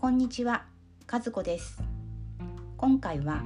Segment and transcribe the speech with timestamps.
[0.00, 0.64] こんにちは、
[1.12, 1.82] 和子です。
[2.78, 3.42] 今回は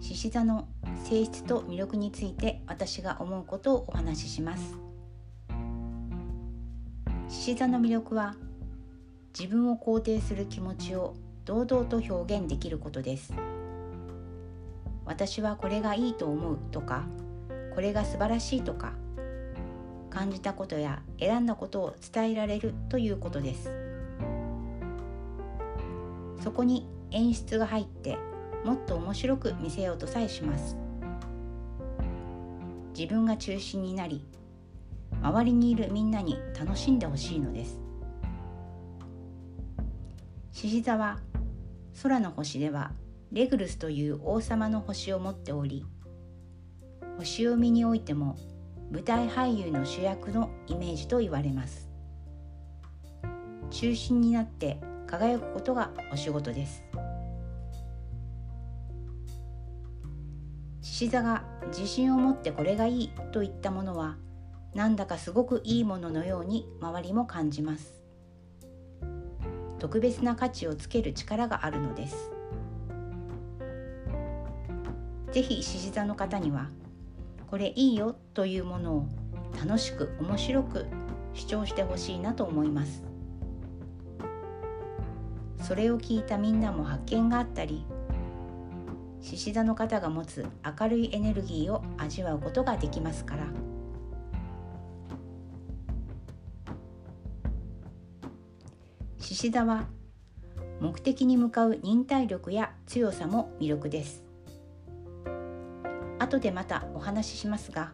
[0.00, 0.66] 獅子座の
[1.04, 4.78] 性質と魅力について私が思うことをお話しします。
[7.28, 8.36] 獅子座の魅力は
[9.38, 11.12] 自分を肯定する気持ちを
[11.44, 13.34] 堂々と表現できることです。
[15.04, 17.04] 私はこれがいいと思うとか
[17.74, 18.94] これが素晴らしいとか
[20.08, 23.81] 感じたことや選んだことを伝えられるということです。
[26.42, 28.18] そこに演出が入って
[28.64, 30.76] もっと面白く見せようとさえします。
[32.98, 34.24] 自分が中心になり
[35.22, 37.78] 周りにいるみんなに楽しんでほしいのです。
[40.50, 41.20] 獅子座は
[42.02, 42.92] 空の星では
[43.30, 45.86] レグルスという王様の星を持っており
[47.18, 48.36] 星読みにおいても
[48.90, 51.88] 舞台俳優の主役のイメージと言われます。
[53.70, 54.78] 中心になって
[55.12, 56.82] 輝くことがお仕事です。
[60.80, 64.16] 獅子座が自信を持ってこれがいいといったものは
[64.74, 68.02] なんだかすごくいいもののように周りも感じます。
[69.78, 72.30] 特別な価値をつける力があるのです。
[75.30, 76.70] ぜひ獅子座の方には
[77.50, 79.06] これいいよというものを
[79.62, 80.86] 楽しく面白く
[81.34, 83.11] 主張してほしいなと思います。
[85.62, 87.84] それを聞いたみんなも発見があったり
[89.20, 90.44] 獅子座の方が持つ
[90.80, 93.46] 明るいエネルギーを味わうことができますから。
[99.18, 99.86] 獅子座は
[100.80, 104.24] 目的に向かう忍耐力や強さも魅力です。
[106.18, 107.92] 後でまたお話ししますが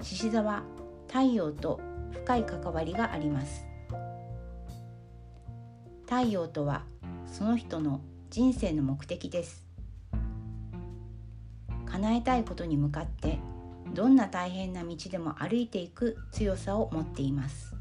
[0.00, 0.62] 獅子座は
[1.06, 1.80] 太陽と
[2.12, 3.67] 深い関わりがあります。
[6.08, 6.84] 太陽とは
[7.26, 9.66] その人の人生の目的です。
[11.84, 13.38] 叶えたいことに向かって
[13.92, 17.74] どんな大変な道でも歩いていく強さを持っています。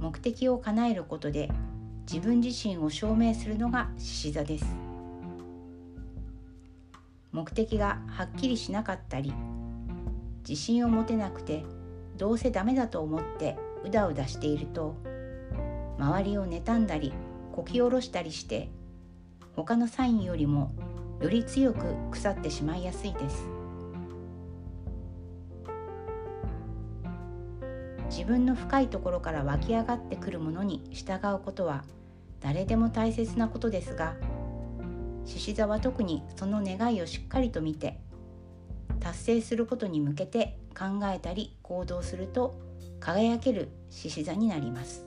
[0.00, 1.48] 目的を叶えることで
[2.12, 4.66] 自分自身を証明するのが獅子座です。
[7.30, 9.32] 目的がはっきりしなかったり
[10.40, 11.64] 自信を持てなくて
[12.16, 14.96] どうせダメだと思ってうだうだしていると
[15.98, 17.12] 周りを妬んだり
[17.52, 18.70] こき下ろしたりして
[19.56, 20.72] 他のサインよりも
[21.20, 23.58] より強く腐ってしまいやすいです。
[28.08, 31.84] 自分の深いところから湧き上がってくるものに従うことは
[32.40, 34.16] 誰でも大切なことですが
[35.24, 38.00] 獅子座は特にその願いをしっかりと見て
[38.98, 42.58] 達成することに向けて考えたり行動すると
[43.00, 45.06] 輝ける獅子座になります。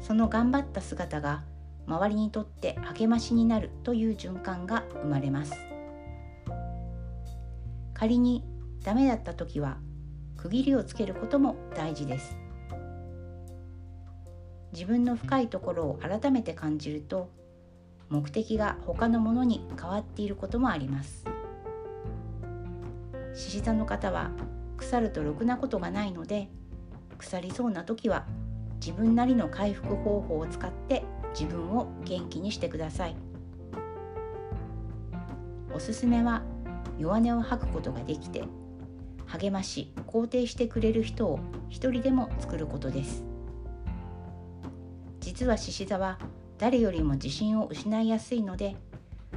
[0.00, 1.44] その頑張った姿が
[1.86, 5.52] 周りにとって励ましになるという循環が生まれます。
[7.94, 8.44] 仮に
[8.84, 9.78] ダメだった時は
[10.36, 12.36] 区切りをつけることも大事です。
[14.72, 17.30] 自分の深いところを改めて感じると
[18.08, 21.24] 目的が他のものに変わっていることもあります。
[23.34, 24.30] 獅子座の方は
[24.76, 26.48] 腐るとろくなことがないので
[27.18, 28.26] 腐りそうな時は
[28.80, 31.04] 自分なりの回復方法を使って
[31.38, 33.16] 自分を元気にしてください
[35.74, 36.42] おすすめは
[36.98, 38.44] 弱音を吐くことができて
[39.26, 43.24] 励まし肯定してくれる人を一人でも作ることです
[45.20, 46.18] 実は獅子座は
[46.58, 48.76] 誰よりも自信を失いやすいので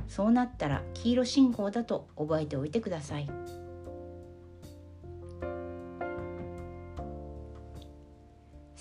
[0.07, 3.29] そうなったら黄色信号だと覚えておいてください。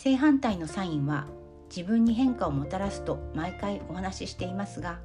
[0.09, 1.27] 正反対のサインは
[1.69, 5.01] 自分に変化をもたらすと毎回お話ししていますが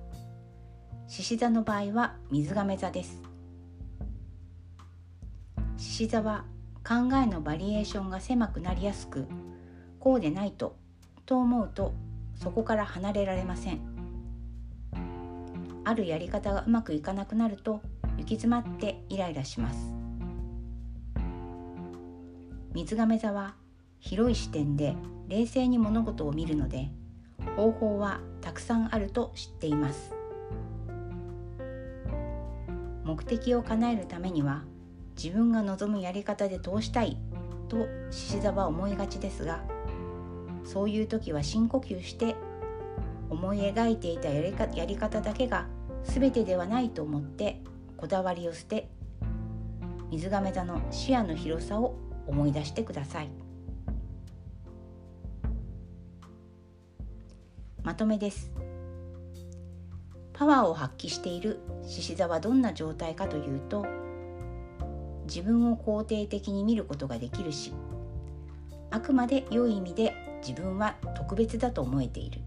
[1.08, 3.22] 獅子座の場合は水亀座です。
[5.76, 6.46] 獅子座は
[6.88, 9.28] 考えのバリエーションが狭くなりやすく
[10.00, 10.78] こうでないと
[11.26, 11.94] と思うと
[12.42, 13.82] そこから離れられません。
[15.84, 17.82] あるやり方がうまくいかなくなると
[18.20, 19.94] 行き詰まってイライラします。
[22.74, 23.56] 水亀座は
[24.04, 24.98] 広い視点で
[25.30, 26.90] 冷静に物事を見るので
[27.56, 30.14] 方法はたくさんあると知っています
[33.06, 34.64] 目的を叶えるためには
[35.16, 37.18] 自分が望むやり方で通したい
[37.70, 39.64] と獅子座は思いがちですが
[40.66, 42.36] そういう時は深呼吸して
[43.30, 45.68] 思い描いていたやりかやり方だけが
[46.04, 47.62] 全てではないと思って
[47.96, 48.90] こだわりを捨て
[50.12, 51.96] 水亀座の視野の広さを
[52.28, 53.43] 思い出してください。
[57.84, 58.50] まとめです。
[60.32, 63.86] パワーを発揮している獅子座はどんな状態かというと
[65.28, 67.72] 自分を肯定的に見ることができるし
[68.90, 70.16] あくまで良い意味で
[70.46, 72.42] 自分は特別だと思えている。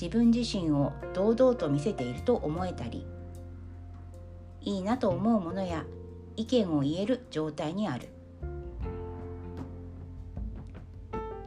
[0.00, 3.06] 自分自身を堂々と見せていると思えたり
[4.60, 5.84] いいなと思うものや
[6.36, 8.08] 意見を言える状態にある。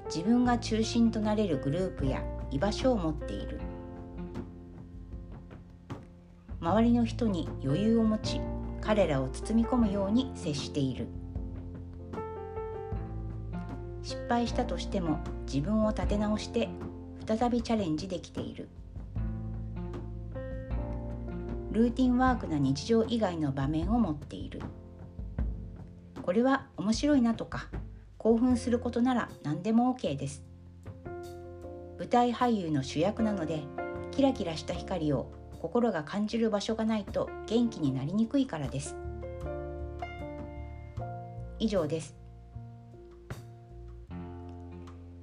[0.07, 3.59] 自分が中心となれるグループや居場所を持っている。
[6.59, 8.41] 周りの人に余裕を持ち
[8.81, 11.07] 彼らを包み込むように接している。
[14.01, 16.69] 失敗したとしても自分を立て直して
[17.25, 18.69] 再びチャレンジできている。
[21.71, 24.61] ルーティンワークな日常以外の場面を持っている。
[26.23, 27.67] これは面白いなとか
[28.27, 30.43] 興奮することなら何でも OK です。
[31.97, 33.61] 舞台俳優の主役なので
[34.11, 35.31] キラキラした光を
[35.61, 38.97] 心が感じる場所がないと元気になりにくいからです。
[41.57, 42.17] 以上です。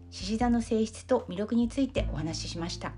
[0.09, 2.93] 獅子座の性質と魅力についてお話ししました。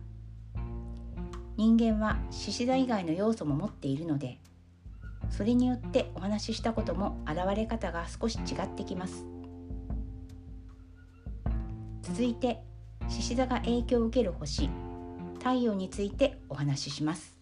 [1.56, 4.38] 人間は獅子座以外の要素も持っているので
[5.30, 9.35] それによってお話ししたことも現れ方が少し違ってきます。
[12.06, 12.62] 続いて
[13.08, 14.70] 獅子座が影響を受ける星
[15.38, 17.34] 太陽についてお話しします。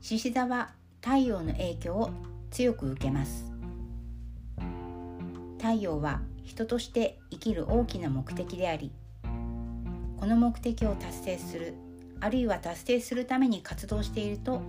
[0.00, 0.70] 獅子座は
[1.02, 2.10] 太陽の影響を
[2.52, 3.47] 強く受けます。
[5.68, 8.90] 太陽は人として生きる大きな目的であり
[9.22, 11.74] この目的を達成する
[12.20, 14.62] あるいは達成するために活動していると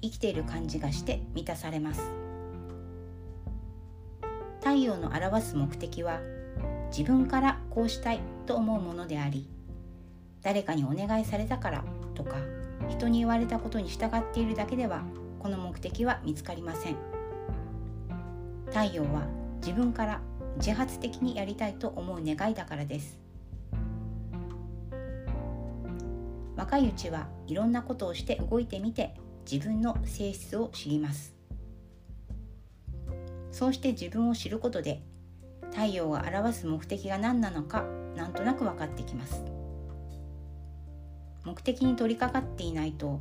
[0.00, 2.08] 生きている感じがして満たされます。
[4.60, 6.20] 太陽の表す目的は
[6.96, 9.48] 自分からこうしたいと思うものであり
[10.40, 11.84] 誰かにお願いされたから
[12.14, 12.36] とか
[12.88, 15.02] 人に言われたことに従っているだけでは
[15.40, 16.96] この目的は見つかりません。
[18.66, 20.20] 太陽は自分から
[20.56, 23.18] 自発的にやりたいと思う願いだからです。
[26.56, 29.14] 若いうちはいろんなことをして動いてみて
[29.50, 31.34] 自分の性質を知ります。
[33.50, 35.02] そうして自分を知ることで
[35.72, 37.84] 太陽が表す目的が何なのか
[38.16, 39.44] なんとなく分かってきます。
[41.44, 43.20] 目的に取り掛かっていないと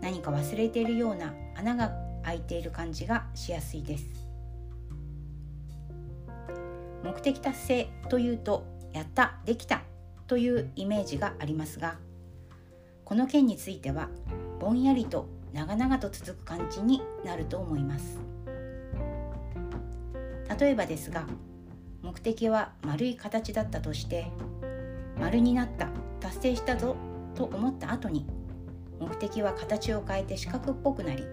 [0.00, 1.92] 何か忘れているような穴が
[2.24, 4.19] 開いている感じがしやすいです。
[7.04, 9.82] 目的達成というとやったできた
[10.26, 11.96] というイメージがありますが
[13.04, 14.08] この件については
[14.60, 18.20] ぼんやりと長々と続く感じになると思います。
[20.58, 21.26] 例えばですが
[22.02, 24.30] 目的は丸い形だったとして
[25.18, 25.88] 丸になった
[26.20, 26.96] 達成したぞ
[27.34, 28.26] と思った後に
[28.98, 31.24] 目的は形を変えて四角っぽくなり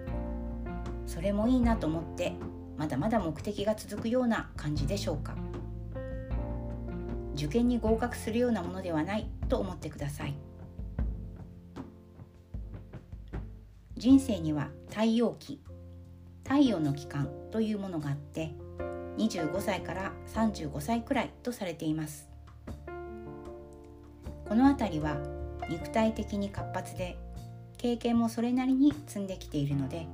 [1.06, 2.34] それもいいなと思って
[2.78, 5.36] まだまだ目的が続くような感じでしょうか。
[7.38, 10.36] 受験に合格するようなものではないと思ってください。
[13.96, 15.60] 人生には太陽期
[16.44, 18.52] 太陽の期間というものがあって
[19.18, 22.28] 25歳から35歳くらいとされています。
[24.48, 25.18] この辺りは
[25.70, 27.18] 肉体的に活発で
[27.78, 30.08] 経験もそれなりに積んできているので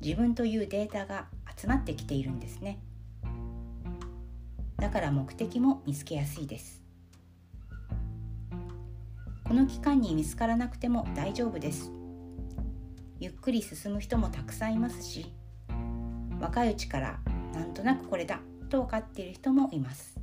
[0.00, 1.26] 自分というデータが
[1.56, 2.78] 集まってきているんですね。
[4.84, 6.82] だから目的も見つけやすいです。
[9.42, 11.90] この期間に見つからなくても大丈夫です。
[13.18, 15.32] ゆっくり進む人もたくさんいますし
[16.38, 17.18] 若いうちから
[17.54, 20.18] なんとなくこれだと分かっている人もいます。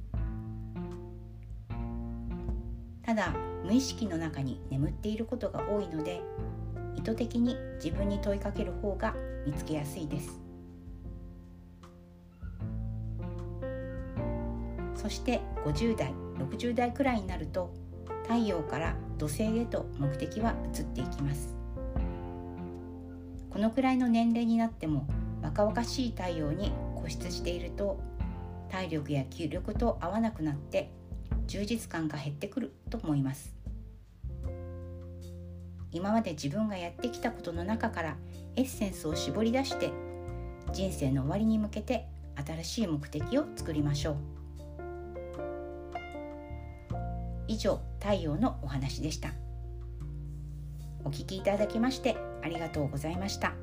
[3.01, 3.33] ただ
[3.65, 6.21] 無意識の中に眠っていることが多いので
[6.95, 10.40] 意図的に自分に問いかける方が見つけやすいです。
[15.01, 17.73] そして50代60代くらいになると
[18.23, 21.55] 太陽から土星へと目的は移っていきます。
[23.49, 25.07] このくらいの年齢になっても
[25.41, 27.99] 若々しい太陽に固執していると
[28.69, 30.91] 体力や気力と合わなくなって
[31.47, 33.55] 充実感が減ってくると思います。
[35.91, 38.17] 今まで自分がやってきたことの中から
[38.55, 39.91] エッセンスを絞り出して
[40.71, 42.07] 人生の終わりに向けて
[42.45, 44.40] 新しい目的を作りましょう。
[47.51, 49.33] 以上太陽のお話でした
[51.03, 53.60] お聞きいただきましてありがとうございました。